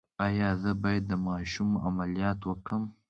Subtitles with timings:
[0.25, 2.83] ایا زه باید د ماشوم عملیات وکړم؟